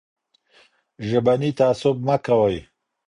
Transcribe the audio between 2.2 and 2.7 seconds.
کوئ.